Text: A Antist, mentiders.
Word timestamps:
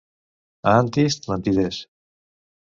A 0.71 0.73
Antist, 0.77 1.29
mentiders. 1.33 1.79